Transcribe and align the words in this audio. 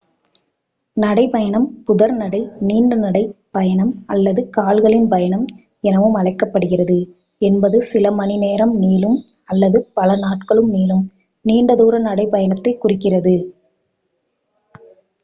நடை 0.97 1.23
பயணம் 1.27 1.65
புதர் 1.83 2.13
நடை 2.13 2.39
நீண்ட 2.61 2.93
நடை 2.95 3.21
பயணம் 3.51 3.91
அல்லது 4.05 4.41
கால்களின் 4.49 5.05
பயணம் 5.07 5.45
எனவும் 5.83 6.15
அழைக்கப்படுகிறது 6.15 6.97
என்பது 7.41 7.79
சில 7.81 8.11
மணிநேரம் 8.11 8.73
நீளும் 8.79 9.19
அல்லது 9.49 9.81
பல 9.93 10.15
நாட்கள் 10.17 10.63
நீளும் 10.73 11.05
நீண்ட 11.45 11.75
தூர 11.75 11.99
நடைபயணத்தை 11.99 12.73
குறிக்கிறது 12.77 13.35